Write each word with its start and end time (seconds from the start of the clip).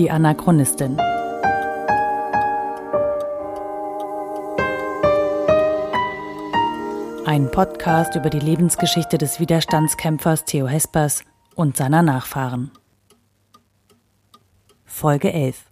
Die 0.00 0.10
Anachronistin. 0.10 0.98
Ein 7.26 7.50
Podcast 7.50 8.16
über 8.16 8.30
die 8.30 8.38
Lebensgeschichte 8.38 9.18
des 9.18 9.40
Widerstandskämpfers 9.40 10.46
Theo 10.46 10.66
Hespers 10.66 11.22
und 11.54 11.76
seiner 11.76 12.00
Nachfahren. 12.00 12.70
Folge 14.86 15.34
11. 15.34 15.66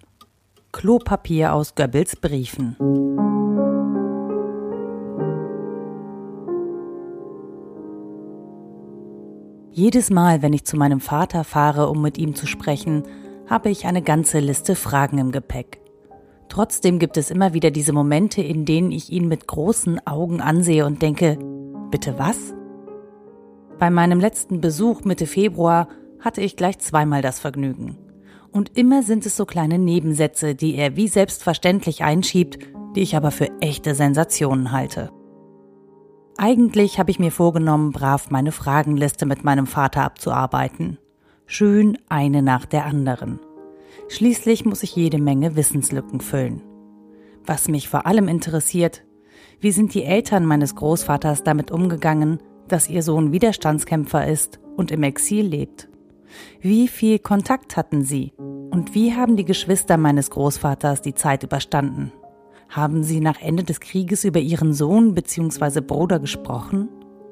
Klopapier 0.72 1.54
aus 1.54 1.74
Goebbels 1.74 2.14
Briefen. 2.16 2.76
Jedes 9.70 10.10
Mal, 10.10 10.42
wenn 10.42 10.52
ich 10.52 10.66
zu 10.66 10.76
meinem 10.76 11.00
Vater 11.00 11.44
fahre, 11.44 11.88
um 11.88 12.02
mit 12.02 12.18
ihm 12.18 12.34
zu 12.34 12.46
sprechen, 12.46 13.04
habe 13.48 13.70
ich 13.70 13.86
eine 13.86 14.02
ganze 14.02 14.40
Liste 14.40 14.74
Fragen 14.74 15.18
im 15.18 15.32
Gepäck. 15.32 15.80
Trotzdem 16.48 16.98
gibt 16.98 17.16
es 17.16 17.30
immer 17.30 17.54
wieder 17.54 17.70
diese 17.70 17.92
Momente, 17.92 18.42
in 18.42 18.64
denen 18.64 18.90
ich 18.90 19.10
ihn 19.10 19.28
mit 19.28 19.46
großen 19.46 20.06
Augen 20.06 20.40
ansehe 20.40 20.86
und 20.86 21.02
denke, 21.02 21.38
bitte 21.90 22.18
was? 22.18 22.54
Bei 23.78 23.90
meinem 23.90 24.20
letzten 24.20 24.60
Besuch 24.60 25.04
Mitte 25.04 25.26
Februar 25.26 25.88
hatte 26.20 26.40
ich 26.40 26.56
gleich 26.56 26.78
zweimal 26.78 27.22
das 27.22 27.38
Vergnügen. 27.38 27.98
Und 28.50 28.76
immer 28.76 29.02
sind 29.02 29.26
es 29.26 29.36
so 29.36 29.44
kleine 29.44 29.78
Nebensätze, 29.78 30.54
die 30.54 30.74
er 30.74 30.96
wie 30.96 31.08
selbstverständlich 31.08 32.02
einschiebt, 32.02 32.58
die 32.96 33.02
ich 33.02 33.14
aber 33.14 33.30
für 33.30 33.50
echte 33.60 33.94
Sensationen 33.94 34.72
halte. 34.72 35.10
Eigentlich 36.38 36.98
habe 36.98 37.10
ich 37.10 37.18
mir 37.18 37.30
vorgenommen, 37.30 37.92
brav 37.92 38.30
meine 38.30 38.52
Fragenliste 38.52 39.26
mit 39.26 39.44
meinem 39.44 39.66
Vater 39.66 40.02
abzuarbeiten. 40.02 40.98
Schön 41.50 41.96
eine 42.10 42.42
nach 42.42 42.66
der 42.66 42.84
anderen. 42.84 43.40
Schließlich 44.08 44.66
muss 44.66 44.82
ich 44.82 44.94
jede 44.94 45.18
Menge 45.18 45.56
Wissenslücken 45.56 46.20
füllen. 46.20 46.60
Was 47.46 47.68
mich 47.68 47.88
vor 47.88 48.04
allem 48.04 48.28
interessiert, 48.28 49.02
wie 49.58 49.70
sind 49.70 49.94
die 49.94 50.04
Eltern 50.04 50.44
meines 50.44 50.74
Großvaters 50.74 51.44
damit 51.44 51.70
umgegangen, 51.70 52.38
dass 52.68 52.90
ihr 52.90 53.02
Sohn 53.02 53.32
Widerstandskämpfer 53.32 54.28
ist 54.28 54.60
und 54.76 54.90
im 54.90 55.02
Exil 55.02 55.46
lebt? 55.46 55.88
Wie 56.60 56.86
viel 56.86 57.18
Kontakt 57.18 57.78
hatten 57.78 58.04
sie? 58.04 58.34
Und 58.36 58.94
wie 58.94 59.14
haben 59.14 59.36
die 59.36 59.46
Geschwister 59.46 59.96
meines 59.96 60.28
Großvaters 60.28 61.00
die 61.00 61.14
Zeit 61.14 61.44
überstanden? 61.44 62.12
Haben 62.68 63.02
Sie 63.02 63.20
nach 63.20 63.40
Ende 63.40 63.64
des 63.64 63.80
Krieges 63.80 64.24
über 64.24 64.38
Ihren 64.38 64.74
Sohn 64.74 65.14
bzw. 65.14 65.80
Bruder 65.80 66.18
gesprochen? 66.20 66.90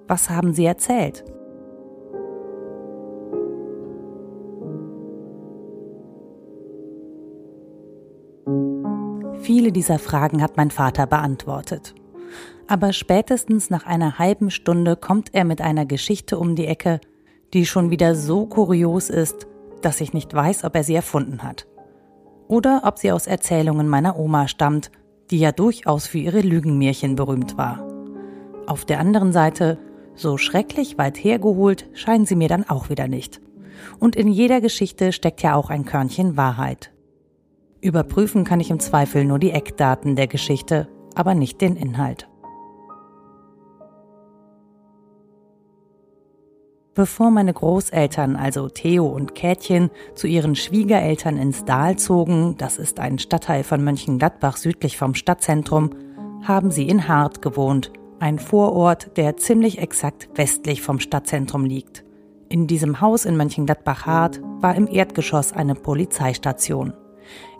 Was 0.08 0.30
haben 0.30 0.54
Sie 0.54 0.64
erzählt? 0.64 1.22
Viele 9.46 9.70
dieser 9.70 10.00
Fragen 10.00 10.42
hat 10.42 10.56
mein 10.56 10.72
Vater 10.72 11.06
beantwortet. 11.06 11.94
Aber 12.66 12.92
spätestens 12.92 13.70
nach 13.70 13.86
einer 13.86 14.18
halben 14.18 14.50
Stunde 14.50 14.96
kommt 14.96 15.32
er 15.34 15.44
mit 15.44 15.60
einer 15.60 15.86
Geschichte 15.86 16.36
um 16.36 16.56
die 16.56 16.66
Ecke, 16.66 17.00
die 17.54 17.64
schon 17.64 17.90
wieder 17.90 18.16
so 18.16 18.46
kurios 18.46 19.08
ist, 19.08 19.46
dass 19.82 20.00
ich 20.00 20.12
nicht 20.12 20.34
weiß, 20.34 20.64
ob 20.64 20.74
er 20.74 20.82
sie 20.82 20.96
erfunden 20.96 21.44
hat. 21.44 21.68
Oder 22.48 22.80
ob 22.86 22.98
sie 22.98 23.12
aus 23.12 23.28
Erzählungen 23.28 23.88
meiner 23.88 24.18
Oma 24.18 24.48
stammt, 24.48 24.90
die 25.30 25.38
ja 25.38 25.52
durchaus 25.52 26.08
für 26.08 26.18
ihre 26.18 26.40
Lügenmärchen 26.40 27.14
berühmt 27.14 27.56
war. 27.56 27.86
Auf 28.66 28.84
der 28.84 28.98
anderen 28.98 29.30
Seite, 29.30 29.78
so 30.16 30.38
schrecklich 30.38 30.98
weit 30.98 31.22
hergeholt, 31.22 31.88
scheinen 31.92 32.26
sie 32.26 32.34
mir 32.34 32.48
dann 32.48 32.68
auch 32.68 32.88
wieder 32.88 33.06
nicht. 33.06 33.40
Und 34.00 34.16
in 34.16 34.26
jeder 34.26 34.60
Geschichte 34.60 35.12
steckt 35.12 35.40
ja 35.40 35.54
auch 35.54 35.70
ein 35.70 35.84
Körnchen 35.84 36.36
Wahrheit. 36.36 36.90
Überprüfen 37.80 38.44
kann 38.44 38.60
ich 38.60 38.70
im 38.70 38.80
Zweifel 38.80 39.24
nur 39.24 39.38
die 39.38 39.50
Eckdaten 39.50 40.16
der 40.16 40.26
Geschichte, 40.26 40.88
aber 41.14 41.34
nicht 41.34 41.60
den 41.60 41.76
Inhalt. 41.76 42.28
Bevor 46.94 47.30
meine 47.30 47.52
Großeltern, 47.52 48.36
also 48.36 48.70
Theo 48.70 49.06
und 49.06 49.34
Kätchen, 49.34 49.90
zu 50.14 50.26
ihren 50.26 50.56
Schwiegereltern 50.56 51.36
ins 51.36 51.66
Dahl 51.66 51.96
zogen, 51.98 52.54
das 52.56 52.78
ist 52.78 53.00
ein 53.00 53.18
Stadtteil 53.18 53.64
von 53.64 53.84
Mönchengladbach 53.84 54.56
südlich 54.56 54.96
vom 54.96 55.14
Stadtzentrum, 55.14 55.90
haben 56.42 56.70
sie 56.70 56.88
in 56.88 57.06
Hart 57.06 57.42
gewohnt, 57.42 57.92
ein 58.18 58.38
Vorort, 58.38 59.14
der 59.18 59.36
ziemlich 59.36 59.78
exakt 59.78 60.30
westlich 60.36 60.80
vom 60.80 60.98
Stadtzentrum 60.98 61.66
liegt. 61.66 62.02
In 62.48 62.66
diesem 62.66 63.02
Haus 63.02 63.26
in 63.26 63.36
Mönchengladbach-Hart 63.36 64.40
war 64.62 64.74
im 64.74 64.86
Erdgeschoss 64.86 65.52
eine 65.52 65.74
Polizeistation. 65.74 66.94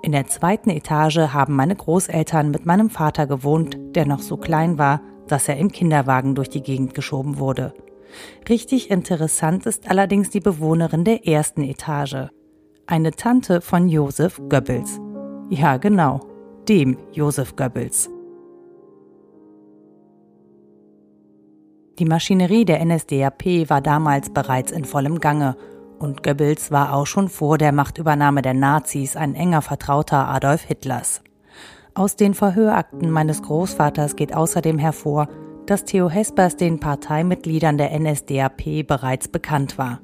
In 0.03 0.12
der 0.12 0.27
zweiten 0.27 0.71
Etage 0.71 1.19
haben 1.19 1.54
meine 1.54 1.77
Großeltern 1.77 2.50
mit 2.50 2.66
meinem 2.66 2.91
Vater 2.91 3.27
gewohnt, 3.27 3.77
der 3.94 4.06
noch 4.06 4.21
so 4.21 4.37
klein 4.37 4.78
war, 4.78 5.00
dass 5.27 5.49
er 5.49 5.56
im 5.56 5.72
Kinderwagen 5.72 6.34
durch 6.34 6.49
die 6.49 6.62
Gegend 6.62 6.94
geschoben 6.94 7.38
wurde. 7.38 7.75
Richtig 8.49 8.91
interessant 8.91 9.66
ist 9.66 9.91
allerdings 9.91 10.31
die 10.31 10.41
Bewohnerin 10.41 11.04
der 11.04 11.27
ersten 11.27 11.62
Etage. 11.62 12.28
Eine 12.87 13.10
Tante 13.12 13.60
von 13.60 13.88
Josef 13.88 14.41
Goebbels. 14.49 15.00
Ja, 15.50 15.77
genau, 15.77 16.21
dem 16.69 16.97
Josef 17.12 17.56
Goebbels. 17.56 18.10
Die 21.98 22.04
Maschinerie 22.04 22.65
der 22.65 22.84
NSDAP 22.84 23.71
war 23.71 23.81
damals 23.81 24.31
bereits 24.31 24.71
in 24.71 24.84
vollem 24.84 25.19
Gange 25.19 25.56
und 25.98 26.22
Goebbels 26.22 26.70
war 26.70 26.94
auch 26.94 27.06
schon 27.06 27.28
vor 27.28 27.58
der 27.58 27.72
Machtübernahme 27.72 28.42
der 28.42 28.54
Nazis 28.54 29.16
ein 29.16 29.34
enger 29.34 29.62
Vertrauter 29.62 30.28
Adolf 30.28 30.62
Hitlers. 30.62 31.22
Aus 31.94 32.16
den 32.16 32.34
Verhörakten 32.34 33.10
meines 33.10 33.42
Großvaters 33.42 34.16
geht 34.16 34.34
außerdem 34.34 34.78
hervor, 34.78 35.28
dass 35.66 35.84
Theo 35.84 36.08
Hespers 36.08 36.56
den 36.56 36.78
Parteimitgliedern 36.78 37.78
der 37.78 37.98
NSDAP 37.98 38.86
bereits 38.86 39.28
bekannt 39.28 39.78
war. 39.78 40.00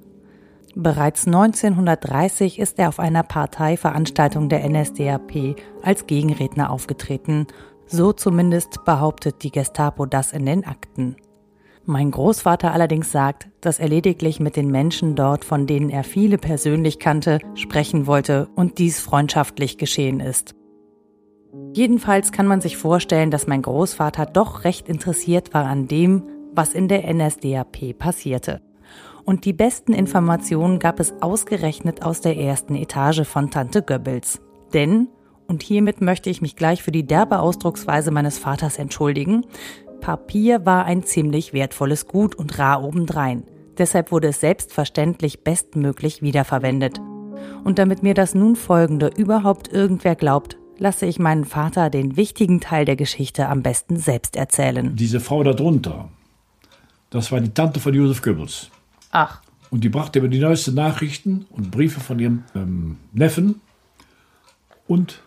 Bereits 0.74 1.26
1930 1.26 2.58
ist 2.58 2.78
er 2.78 2.88
auf 2.88 2.98
einer 2.98 3.22
Parteiveranstaltung 3.22 4.48
der 4.48 4.68
NSDAP 4.68 5.56
als 5.82 6.06
Gegenredner 6.06 6.70
aufgetreten, 6.70 7.46
so 7.86 8.12
zumindest 8.12 8.84
behauptet 8.86 9.42
die 9.42 9.50
Gestapo 9.50 10.06
das 10.06 10.32
in 10.32 10.46
den 10.46 10.64
Akten. 10.66 11.16
Mein 11.84 12.12
Großvater 12.12 12.72
allerdings 12.72 13.10
sagt, 13.10 13.48
dass 13.60 13.80
er 13.80 13.88
lediglich 13.88 14.38
mit 14.38 14.54
den 14.54 14.70
Menschen 14.70 15.16
dort, 15.16 15.44
von 15.44 15.66
denen 15.66 15.90
er 15.90 16.04
viele 16.04 16.38
persönlich 16.38 17.00
kannte, 17.00 17.40
sprechen 17.54 18.06
wollte 18.06 18.48
und 18.54 18.78
dies 18.78 19.00
freundschaftlich 19.00 19.78
geschehen 19.78 20.20
ist. 20.20 20.54
Jedenfalls 21.74 22.30
kann 22.30 22.46
man 22.46 22.60
sich 22.60 22.76
vorstellen, 22.76 23.32
dass 23.32 23.48
mein 23.48 23.62
Großvater 23.62 24.26
doch 24.26 24.62
recht 24.62 24.88
interessiert 24.88 25.54
war 25.54 25.64
an 25.64 25.88
dem, 25.88 26.22
was 26.54 26.72
in 26.72 26.86
der 26.86 27.12
NSDAP 27.12 27.98
passierte. 27.98 28.62
Und 29.24 29.44
die 29.44 29.52
besten 29.52 29.92
Informationen 29.92 30.78
gab 30.78 31.00
es 31.00 31.20
ausgerechnet 31.20 32.02
aus 32.02 32.20
der 32.20 32.36
ersten 32.36 32.76
Etage 32.76 33.26
von 33.26 33.50
Tante 33.50 33.82
Goebbels. 33.82 34.40
Denn, 34.72 35.08
und 35.48 35.62
hiermit 35.62 36.00
möchte 36.00 36.30
ich 36.30 36.42
mich 36.42 36.54
gleich 36.54 36.82
für 36.82 36.92
die 36.92 37.06
derbe 37.06 37.40
Ausdrucksweise 37.40 38.10
meines 38.12 38.38
Vaters 38.38 38.78
entschuldigen, 38.78 39.44
Papier 40.02 40.66
war 40.66 40.84
ein 40.84 41.04
ziemlich 41.04 41.52
wertvolles 41.52 42.08
Gut 42.08 42.34
und 42.34 42.58
rar 42.58 42.82
obendrein. 42.82 43.44
Deshalb 43.78 44.10
wurde 44.10 44.28
es 44.28 44.40
selbstverständlich 44.40 45.44
bestmöglich 45.44 46.20
wiederverwendet. 46.20 47.00
Und 47.64 47.78
damit 47.78 48.02
mir 48.02 48.12
das 48.12 48.34
nun 48.34 48.56
folgende 48.56 49.10
überhaupt 49.16 49.72
irgendwer 49.72 50.16
glaubt, 50.16 50.58
lasse 50.76 51.06
ich 51.06 51.20
meinen 51.20 51.44
Vater 51.44 51.88
den 51.88 52.16
wichtigen 52.16 52.60
Teil 52.60 52.84
der 52.84 52.96
Geschichte 52.96 53.48
am 53.48 53.62
besten 53.62 53.96
selbst 53.96 54.34
erzählen. 54.34 54.96
Diese 54.96 55.20
Frau 55.20 55.44
darunter, 55.44 56.08
das 57.10 57.30
war 57.30 57.40
die 57.40 57.50
Tante 57.50 57.78
von 57.78 57.94
Josef 57.94 58.22
Goebbels. 58.22 58.70
Ach. 59.12 59.40
Und 59.70 59.84
die 59.84 59.88
brachte 59.88 60.18
immer 60.18 60.28
die 60.28 60.40
neuesten 60.40 60.74
Nachrichten 60.74 61.46
und 61.50 61.70
Briefe 61.70 62.00
von 62.00 62.18
ihrem 62.18 62.42
ähm, 62.56 62.96
Neffen. 63.12 63.60
Und 64.88 65.20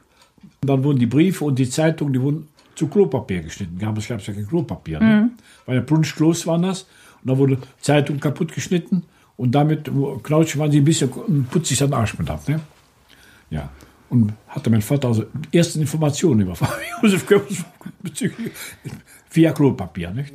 dann 0.62 0.84
wurden 0.84 1.00
die 1.00 1.06
Briefe 1.06 1.46
und 1.46 1.58
die 1.60 1.70
Zeitungen, 1.70 2.12
die 2.12 2.22
wurden 2.22 2.50
zu 2.76 2.88
Klopapier 2.88 3.42
geschnitten. 3.42 3.78
Damals 3.80 4.08
gab 4.08 4.20
es 4.20 4.28
ja 4.28 4.34
kein 4.34 4.48
Klopapier. 4.48 5.00
Ne? 5.00 5.22
Mhm. 5.22 5.32
Weil 5.66 5.76
der 5.76 5.82
Brunschklos 5.82 6.46
waren 6.48 6.64
das. 6.64 6.84
Und 7.22 7.30
dann 7.30 7.38
wurde 7.38 7.58
Zeitung 7.80 8.20
kaputt 8.20 8.54
geschnitten. 8.54 9.04
Und 9.38 9.54
damit 9.54 9.90
knautschen 10.24 10.62
waren 10.62 10.72
sie 10.72 10.80
ein 10.80 10.86
bisschen 10.86 11.10
putzig 11.52 11.82
an 11.84 11.94
Arsch 11.94 12.18
mit 12.18 12.30
ab. 12.30 12.48
Ne? 12.48 12.60
Ja 13.50 13.70
und 14.10 14.34
hatte 14.48 14.70
mein 14.70 14.82
Vater 14.82 15.08
also 15.08 15.26
erste 15.52 15.80
Informationen 15.80 16.42
über 16.42 16.54
Josef 17.02 17.26
Goebbels 17.28 17.64
bezüglich 18.02 18.54
via 19.32 19.52
Klopapier, 19.52 20.12
nicht? 20.12 20.34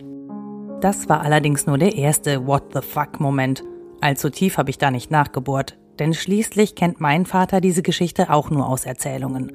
Das 0.80 1.08
war 1.08 1.20
allerdings 1.22 1.66
nur 1.66 1.78
der 1.78 1.94
erste 1.94 2.46
What 2.46 2.72
the 2.74 2.80
fuck-Moment. 2.80 3.62
Allzu 4.00 4.30
tief 4.30 4.56
habe 4.56 4.70
ich 4.70 4.78
da 4.78 4.90
nicht 4.90 5.10
nachgebohrt, 5.10 5.78
denn 5.98 6.14
schließlich 6.14 6.74
kennt 6.74 7.00
mein 7.00 7.26
Vater 7.26 7.60
diese 7.60 7.82
Geschichte 7.82 8.30
auch 8.30 8.50
nur 8.50 8.66
aus 8.66 8.86
Erzählungen. 8.86 9.52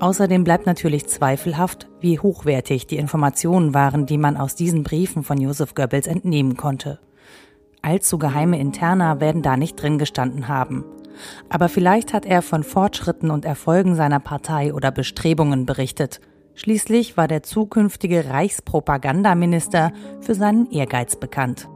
Außerdem 0.00 0.44
bleibt 0.44 0.64
natürlich 0.64 1.06
zweifelhaft, 1.06 1.88
wie 2.00 2.18
hochwertig 2.18 2.86
die 2.86 2.96
Informationen 2.96 3.74
waren, 3.74 4.06
die 4.06 4.16
man 4.16 4.38
aus 4.38 4.54
diesen 4.54 4.82
Briefen 4.82 5.22
von 5.22 5.38
Josef 5.38 5.74
Goebbels 5.74 6.06
entnehmen 6.06 6.56
konnte. 6.56 6.98
Allzu 7.82 8.18
geheime 8.18 8.58
Interna 8.58 9.20
werden 9.20 9.42
da 9.42 9.58
nicht 9.58 9.80
drin 9.80 9.98
gestanden 9.98 10.48
haben. 10.48 10.84
Aber 11.50 11.68
vielleicht 11.68 12.14
hat 12.14 12.24
er 12.24 12.40
von 12.40 12.62
Fortschritten 12.62 13.30
und 13.30 13.44
Erfolgen 13.44 13.94
seiner 13.94 14.20
Partei 14.20 14.72
oder 14.72 14.90
Bestrebungen 14.90 15.66
berichtet. 15.66 16.22
Schließlich 16.54 17.18
war 17.18 17.28
der 17.28 17.42
zukünftige 17.42 18.30
Reichspropagandaminister 18.30 19.92
für 20.20 20.34
seinen 20.34 20.70
Ehrgeiz 20.70 21.16
bekannt. 21.16 21.68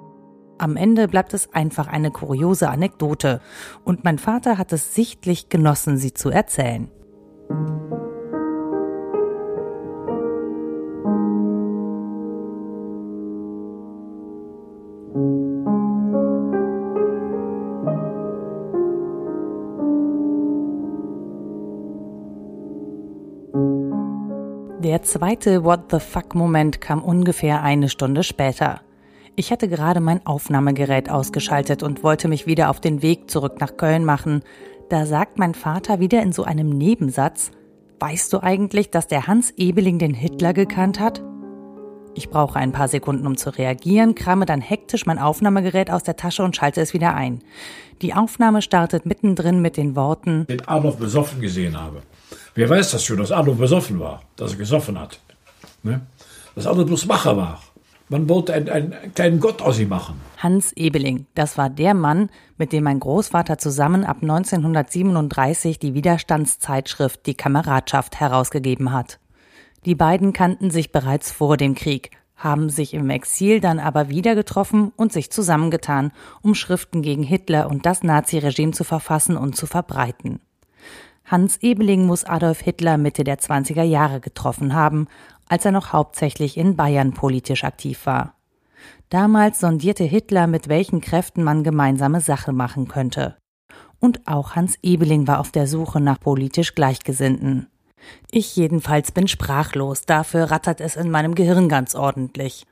Am 0.56 0.76
Ende 0.76 1.08
bleibt 1.08 1.34
es 1.34 1.52
einfach 1.52 1.88
eine 1.88 2.10
kuriose 2.10 2.70
Anekdote, 2.70 3.40
und 3.84 4.04
mein 4.04 4.18
Vater 4.18 4.56
hat 4.56 4.72
es 4.72 4.94
sichtlich 4.94 5.50
genossen, 5.50 5.98
sie 5.98 6.14
zu 6.14 6.30
erzählen. 6.30 6.88
Zweite 25.04 25.64
What 25.64 25.90
the 25.90 26.00
fuck-Moment 26.00 26.80
kam 26.80 27.02
ungefähr 27.02 27.62
eine 27.62 27.88
Stunde 27.88 28.22
später. 28.22 28.80
Ich 29.36 29.52
hatte 29.52 29.68
gerade 29.68 30.00
mein 30.00 30.24
Aufnahmegerät 30.26 31.10
ausgeschaltet 31.10 31.82
und 31.82 32.02
wollte 32.02 32.28
mich 32.28 32.46
wieder 32.46 32.70
auf 32.70 32.80
den 32.80 33.02
Weg 33.02 33.30
zurück 33.30 33.60
nach 33.60 33.76
Köln 33.76 34.04
machen. 34.04 34.42
Da 34.88 35.06
sagt 35.06 35.38
mein 35.38 35.54
Vater 35.54 36.00
wieder 36.00 36.22
in 36.22 36.32
so 36.32 36.44
einem 36.44 36.70
Nebensatz, 36.70 37.50
Weißt 38.00 38.32
du 38.32 38.42
eigentlich, 38.42 38.90
dass 38.90 39.06
der 39.06 39.26
Hans 39.28 39.52
Ebeling 39.56 39.98
den 39.98 40.14
Hitler 40.14 40.52
gekannt 40.52 41.00
hat? 41.00 41.22
Ich 42.14 42.28
brauche 42.28 42.58
ein 42.58 42.72
paar 42.72 42.88
Sekunden, 42.88 43.26
um 43.26 43.36
zu 43.36 43.50
reagieren, 43.50 44.14
krame 44.14 44.46
dann 44.46 44.60
hektisch 44.60 45.06
mein 45.06 45.18
Aufnahmegerät 45.18 45.90
aus 45.90 46.02
der 46.02 46.16
Tasche 46.16 46.44
und 46.44 46.54
schalte 46.54 46.80
es 46.80 46.92
wieder 46.92 47.14
ein. 47.14 47.42
Die 48.02 48.14
Aufnahme 48.14 48.62
startet 48.62 49.06
mittendrin 49.06 49.62
mit 49.62 49.76
den 49.76 49.96
Worten, 49.96 50.46
Den 50.46 50.68
Adolf 50.68 50.96
besoffen 50.96 51.40
gesehen 51.40 51.80
habe. 51.80 52.02
Wer 52.54 52.68
weiß 52.68 52.92
das 52.92 53.04
schon, 53.04 53.18
dass 53.18 53.32
Adolf 53.32 53.58
besoffen 53.58 54.00
war, 54.00 54.22
dass 54.36 54.52
er 54.52 54.58
gesoffen 54.58 54.98
hat. 54.98 55.18
Ne? 55.82 56.00
Dass 56.54 56.66
Adolf 56.66 56.86
bloß 56.86 57.06
Macher 57.06 57.36
war. 57.36 57.60
Man 58.08 58.28
wollte 58.28 58.52
einen, 58.52 58.68
einen 58.68 59.14
kleinen 59.14 59.40
Gott 59.40 59.62
aus 59.62 59.78
ihm 59.78 59.88
machen. 59.88 60.20
Hans 60.36 60.72
Ebeling. 60.72 61.26
Das 61.34 61.56
war 61.56 61.70
der 61.70 61.94
Mann, 61.94 62.28
mit 62.58 62.72
dem 62.72 62.84
mein 62.84 63.00
Großvater 63.00 63.56
zusammen 63.56 64.04
ab 64.04 64.18
1937 64.20 65.78
die 65.78 65.94
Widerstandszeitschrift 65.94 67.26
Die 67.26 67.34
Kameradschaft 67.34 68.20
herausgegeben 68.20 68.92
hat. 68.92 69.18
Die 69.86 69.94
beiden 69.94 70.32
kannten 70.32 70.70
sich 70.70 70.92
bereits 70.92 71.30
vor 71.30 71.56
dem 71.56 71.74
Krieg, 71.74 72.10
haben 72.36 72.68
sich 72.68 72.92
im 72.94 73.08
Exil 73.10 73.60
dann 73.60 73.78
aber 73.78 74.10
wieder 74.10 74.34
getroffen 74.34 74.92
und 74.96 75.12
sich 75.12 75.30
zusammengetan, 75.30 76.12
um 76.42 76.54
Schriften 76.54 77.00
gegen 77.00 77.22
Hitler 77.22 77.68
und 77.68 77.86
das 77.86 78.02
Naziregime 78.02 78.72
zu 78.72 78.84
verfassen 78.84 79.36
und 79.36 79.56
zu 79.56 79.66
verbreiten. 79.66 80.40
Hans 81.24 81.56
Ebeling 81.62 82.04
muss 82.06 82.24
Adolf 82.24 82.60
Hitler 82.60 82.98
Mitte 82.98 83.24
der 83.24 83.38
20er 83.38 83.82
Jahre 83.82 84.20
getroffen 84.20 84.74
haben, 84.74 85.08
als 85.48 85.64
er 85.64 85.72
noch 85.72 85.92
hauptsächlich 85.92 86.56
in 86.58 86.76
Bayern 86.76 87.12
politisch 87.14 87.64
aktiv 87.64 88.04
war. 88.04 88.34
Damals 89.08 89.60
sondierte 89.60 90.04
Hitler, 90.04 90.46
mit 90.46 90.68
welchen 90.68 91.00
Kräften 91.00 91.42
man 91.42 91.64
gemeinsame 91.64 92.20
Sache 92.20 92.52
machen 92.52 92.88
könnte. 92.88 93.36
Und 94.00 94.26
auch 94.26 94.54
Hans 94.54 94.78
Ebeling 94.82 95.26
war 95.26 95.40
auf 95.40 95.50
der 95.50 95.66
Suche 95.66 96.00
nach 96.00 96.20
politisch 96.20 96.74
Gleichgesinnten. 96.74 97.68
Ich 98.30 98.54
jedenfalls 98.54 99.12
bin 99.12 99.28
sprachlos, 99.28 100.02
dafür 100.02 100.50
rattert 100.50 100.82
es 100.82 100.94
in 100.94 101.10
meinem 101.10 101.34
Gehirn 101.34 101.70
ganz 101.70 101.94
ordentlich. 101.94 102.66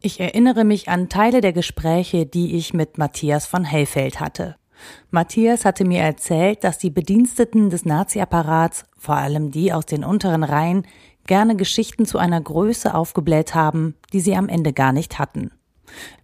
Ich 0.00 0.20
erinnere 0.20 0.64
mich 0.64 0.88
an 0.88 1.08
Teile 1.08 1.40
der 1.40 1.52
Gespräche, 1.52 2.26
die 2.26 2.56
ich 2.56 2.74
mit 2.74 2.98
Matthias 2.98 3.46
von 3.46 3.64
Hellfeld 3.64 4.20
hatte. 4.20 4.56
Matthias 5.10 5.64
hatte 5.64 5.84
mir 5.84 6.00
erzählt, 6.00 6.64
dass 6.64 6.78
die 6.78 6.90
Bediensteten 6.90 7.70
des 7.70 7.84
Nazi-Apparats, 7.84 8.84
vor 8.98 9.16
allem 9.16 9.50
die 9.50 9.72
aus 9.72 9.86
den 9.86 10.04
unteren 10.04 10.44
Reihen, 10.44 10.86
gerne 11.26 11.56
Geschichten 11.56 12.06
zu 12.06 12.18
einer 12.18 12.40
Größe 12.40 12.94
aufgebläht 12.94 13.54
haben, 13.54 13.94
die 14.12 14.20
sie 14.20 14.36
am 14.36 14.48
Ende 14.48 14.72
gar 14.72 14.92
nicht 14.92 15.18
hatten. 15.18 15.50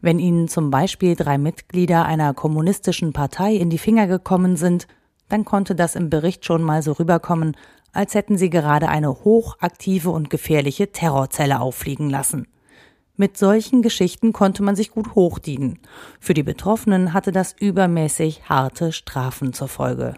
Wenn 0.00 0.18
ihnen 0.18 0.48
zum 0.48 0.70
Beispiel 0.70 1.14
drei 1.14 1.38
Mitglieder 1.38 2.04
einer 2.04 2.34
kommunistischen 2.34 3.12
Partei 3.12 3.54
in 3.54 3.70
die 3.70 3.78
Finger 3.78 4.06
gekommen 4.06 4.56
sind, 4.56 4.86
dann 5.28 5.44
konnte 5.44 5.74
das 5.74 5.94
im 5.94 6.10
Bericht 6.10 6.44
schon 6.44 6.62
mal 6.62 6.82
so 6.82 6.92
rüberkommen, 6.92 7.56
als 7.92 8.14
hätten 8.14 8.38
sie 8.38 8.50
gerade 8.50 8.88
eine 8.88 9.24
hochaktive 9.24 10.10
und 10.10 10.30
gefährliche 10.30 10.92
Terrorzelle 10.92 11.60
auffliegen 11.60 12.10
lassen. 12.10 12.46
Mit 13.20 13.36
solchen 13.36 13.82
Geschichten 13.82 14.32
konnte 14.32 14.62
man 14.62 14.76
sich 14.76 14.92
gut 14.92 15.16
hochdienen. 15.16 15.80
Für 16.20 16.34
die 16.34 16.44
Betroffenen 16.44 17.12
hatte 17.12 17.32
das 17.32 17.52
übermäßig 17.58 18.48
harte 18.48 18.92
Strafen 18.92 19.52
zur 19.52 19.66
Folge. 19.66 20.14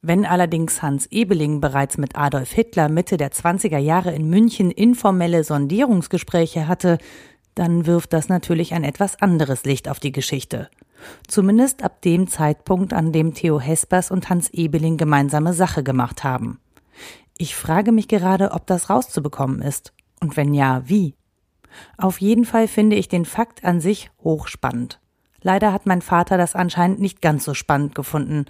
Wenn 0.00 0.24
allerdings 0.24 0.82
Hans 0.82 1.06
Ebeling 1.06 1.60
bereits 1.60 1.98
mit 1.98 2.14
Adolf 2.16 2.52
Hitler 2.52 2.88
Mitte 2.88 3.16
der 3.16 3.32
20er 3.32 3.78
Jahre 3.78 4.14
in 4.14 4.30
München 4.30 4.70
informelle 4.70 5.42
Sondierungsgespräche 5.42 6.68
hatte, 6.68 6.98
dann 7.56 7.86
wirft 7.86 8.12
das 8.12 8.28
natürlich 8.28 8.72
ein 8.72 8.84
etwas 8.84 9.20
anderes 9.20 9.64
Licht 9.64 9.88
auf 9.88 9.98
die 9.98 10.12
Geschichte. 10.12 10.70
Zumindest 11.26 11.82
ab 11.82 12.02
dem 12.02 12.28
Zeitpunkt, 12.28 12.92
an 12.92 13.10
dem 13.10 13.34
Theo 13.34 13.58
Hespers 13.58 14.12
und 14.12 14.30
Hans 14.30 14.48
Ebeling 14.50 14.96
gemeinsame 14.96 15.52
Sache 15.52 15.82
gemacht 15.82 16.22
haben. 16.22 16.60
Ich 17.36 17.56
frage 17.56 17.90
mich 17.90 18.06
gerade, 18.06 18.52
ob 18.52 18.68
das 18.68 18.90
rauszubekommen 18.90 19.60
ist. 19.60 19.92
Und 20.20 20.36
wenn 20.36 20.54
ja, 20.54 20.82
wie? 20.86 21.17
Auf 21.96 22.20
jeden 22.20 22.44
Fall 22.44 22.68
finde 22.68 22.96
ich 22.96 23.08
den 23.08 23.24
Fakt 23.24 23.64
an 23.64 23.80
sich 23.80 24.10
hochspannend. 24.22 25.00
Leider 25.42 25.72
hat 25.72 25.86
mein 25.86 26.02
Vater 26.02 26.36
das 26.36 26.54
anscheinend 26.54 27.00
nicht 27.00 27.22
ganz 27.22 27.44
so 27.44 27.54
spannend 27.54 27.94
gefunden, 27.94 28.46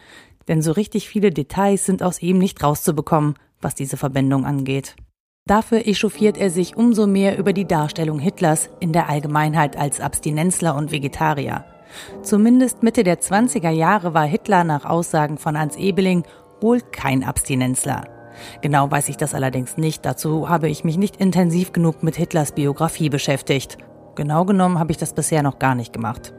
denn 0.49 0.63
so 0.63 0.73
richtig 0.73 1.09
viele 1.09 1.31
Details 1.31 1.85
sind 1.85 2.03
aus 2.03 2.23
ihm 2.23 2.39
nicht 2.39 2.63
rauszubekommen, 2.63 3.35
was 3.61 3.75
diese 3.75 3.97
Verbindung 3.97 4.47
angeht. 4.47 4.97
Dafür 5.47 5.87
echauffiert 5.87 6.37
er 6.37 6.51
sich 6.51 6.77
umso 6.77 7.07
mehr 7.07 7.39
über 7.39 7.53
die 7.53 7.67
Darstellung 7.67 8.19
Hitlers 8.19 8.69
in 8.81 8.93
der 8.93 9.09
Allgemeinheit 9.09 9.77
als 9.77 10.01
Abstinenzler 10.01 10.75
und 10.75 10.93
Vegetarier. 10.93 11.65
Zumindest 12.23 12.83
Mitte 12.83 13.03
der 13.03 13.21
20er 13.21 13.71
Jahre 13.71 14.13
war 14.13 14.27
Hitler 14.27 14.65
nach 14.65 14.85
Aussagen 14.85 15.39
von 15.39 15.59
Hans 15.59 15.77
Ebeling 15.77 16.25
wohl 16.61 16.81
kein 16.81 17.25
Abstinenzler. 17.25 18.18
Genau 18.61 18.91
weiß 18.91 19.09
ich 19.09 19.17
das 19.17 19.35
allerdings 19.35 19.77
nicht, 19.77 20.05
dazu 20.05 20.49
habe 20.49 20.69
ich 20.69 20.85
mich 20.85 20.97
nicht 20.97 21.17
intensiv 21.17 21.73
genug 21.73 22.03
mit 22.03 22.17
Hitlers 22.17 22.53
Biografie 22.53 23.09
beschäftigt. 23.09 23.79
Genau 24.15 24.45
genommen 24.45 24.79
habe 24.79 24.91
ich 24.91 24.99
das 24.99 25.13
bisher 25.13 25.43
noch 25.43 25.59
gar 25.59 25.75
nicht 25.75 25.93
gemacht. 25.93 26.35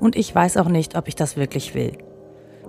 Und 0.00 0.16
ich 0.16 0.34
weiß 0.34 0.56
auch 0.56 0.68
nicht, 0.68 0.96
ob 0.96 1.08
ich 1.08 1.16
das 1.16 1.36
wirklich 1.36 1.74
will. 1.74 1.98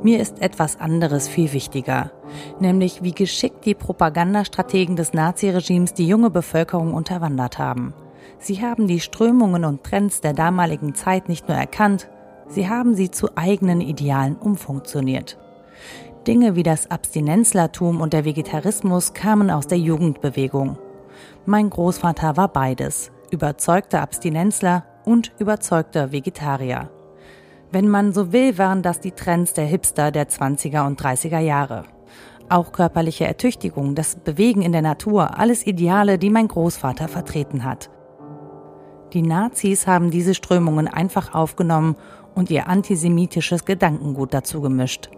Mir 0.02 0.20
ist 0.20 0.42
etwas 0.42 0.80
anderes 0.80 1.28
viel 1.28 1.54
wichtiger, 1.54 2.12
nämlich 2.60 3.04
wie 3.04 3.14
geschickt 3.14 3.66
die 3.66 3.76
Propagandastrategen 3.76 4.96
des 4.96 5.14
Naziregimes 5.14 5.94
die 5.94 6.08
junge 6.08 6.30
Bevölkerung 6.30 6.94
unterwandert 6.94 7.58
haben. 7.58 7.94
Sie 8.40 8.62
haben 8.62 8.88
die 8.88 9.00
Strömungen 9.00 9.64
und 9.64 9.84
Trends 9.84 10.20
der 10.20 10.34
damaligen 10.34 10.96
Zeit 10.96 11.30
nicht 11.30 11.48
nur 11.48 11.58
erkannt, 11.58 12.10
sie 12.50 12.68
haben 12.68 12.96
sie 12.96 13.12
zu 13.12 13.38
eigenen 13.38 13.80
Idealen 13.80 14.36
umfunktioniert. 14.36 15.38
Dinge 16.28 16.56
wie 16.56 16.64
das 16.64 16.90
Abstinenzlertum 16.90 18.00
und 18.00 18.14
der 18.14 18.24
Vegetarismus 18.24 19.14
kamen 19.14 19.52
aus 19.52 19.68
der 19.68 19.78
Jugendbewegung. 19.78 20.78
Mein 21.46 21.70
Großvater 21.70 22.38
war 22.38 22.48
beides, 22.48 23.12
überzeugter 23.30 24.02
Abstinenzler 24.02 24.86
und 25.04 25.34
überzeugter 25.40 26.14
Vegetarier. 26.14 26.90
Wenn 27.72 27.90
man 27.90 28.14
so 28.14 28.32
will, 28.32 28.58
waren 28.58 28.84
das 28.84 29.02
die 29.02 29.12
Trends 29.12 29.54
der 29.54 29.66
Hipster 29.66 30.12
der 30.12 30.30
20er 30.30 30.86
und 30.86 31.02
30er 31.02 31.40
Jahre. 31.40 31.84
Auch 32.48 32.72
körperliche 32.72 33.26
Ertüchtigung, 33.26 33.96
das 33.96 34.16
Bewegen 34.16 34.62
in 34.62 34.72
der 34.72 34.82
Natur, 34.82 35.38
alles 35.38 35.68
Ideale, 35.68 36.18
die 36.18 36.30
mein 36.30 36.48
Großvater 36.48 37.08
vertreten 37.08 37.66
hat. 37.66 37.90
Die 39.12 39.24
Nazis 39.24 39.88
haben 39.88 40.10
diese 40.10 40.34
Strömungen 40.34 40.88
einfach 40.88 41.34
aufgenommen 41.34 41.96
und 42.34 42.50
ihr 42.50 42.68
antisemitisches 42.68 43.66
Gedankengut 43.66 44.34
dazu 44.34 44.62
gemischt. 44.62 45.10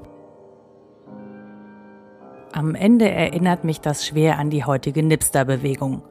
Am 2.55 2.73
Ende 2.73 3.11
erinnert 3.11 3.65
mich 3.65 3.81
das 3.81 4.05
schwer 4.07 4.39
an 4.39 4.49
die 4.49 4.63
heutige 4.63 5.03
Nipster-Bewegung. 5.03 6.03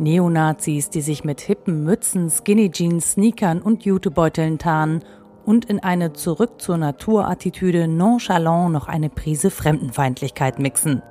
Neonazis, 0.00 0.90
die 0.90 1.00
sich 1.00 1.22
mit 1.22 1.40
hippen 1.40 1.84
Mützen, 1.84 2.28
Skinny 2.28 2.72
Jeans, 2.72 3.12
Sneakern 3.12 3.62
und 3.62 3.84
Jutebeuteln 3.84 4.58
tarnen 4.58 5.04
und 5.44 5.66
in 5.66 5.78
eine 5.78 6.12
Zurück 6.12 6.60
zur 6.60 6.76
Natur-Attitüde 6.76 7.86
nonchalant 7.86 8.72
noch 8.72 8.88
eine 8.88 9.10
Prise 9.10 9.48
Fremdenfeindlichkeit 9.48 10.58
mixen. 10.58 11.02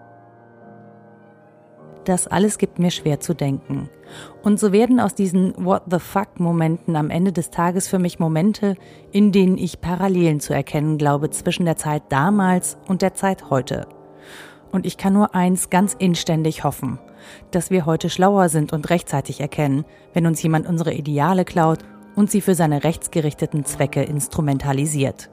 Das 2.04 2.28
alles 2.28 2.58
gibt 2.58 2.78
mir 2.78 2.92
schwer 2.92 3.22
zu 3.22 3.34
denken. 3.34 3.90
Und 4.44 4.60
so 4.60 4.74
werden 4.74 5.00
aus 5.00 5.16
diesen 5.16 5.54
What 5.56 5.84
the 5.90 6.00
fuck 6.00 6.38
Momenten 6.38 6.98
am 6.98 7.12
Ende 7.12 7.32
des 7.32 7.50
Tages 7.50 7.88
für 7.88 7.98
mich 7.98 8.20
Momente, 8.20 8.76
in 9.14 9.32
denen 9.32 9.58
ich 9.58 9.80
Parallelen 9.80 10.42
zu 10.42 10.54
erkennen 10.54 10.98
glaube 10.98 11.30
zwischen 11.30 11.64
der 11.64 11.78
Zeit 11.78 12.04
damals 12.10 12.78
und 12.90 13.02
der 13.02 13.14
Zeit 13.14 13.50
heute. 13.50 13.88
Und 14.76 14.86
ich 14.86 14.98
kann 14.98 15.14
nur 15.14 15.34
eins 15.34 15.70
ganz 15.70 15.94
inständig 15.94 16.66
hoffen, 16.66 17.00
dass 17.52 17.72
wir 17.72 17.86
heute 17.86 18.10
schlauer 18.10 18.50
sind 18.50 18.74
und 18.74 18.90
rechtzeitig 18.90 19.40
erkennen, 19.40 19.86
wenn 20.14 20.28
uns 20.28 20.44
jemand 20.44 20.68
unsere 20.68 20.94
Ideale 20.94 21.46
klaut 21.46 21.80
und 22.14 22.30
sie 22.30 22.42
für 22.42 22.56
seine 22.56 22.84
rechtsgerichteten 22.84 23.64
Zwecke 23.64 24.04
instrumentalisiert. 24.04 25.30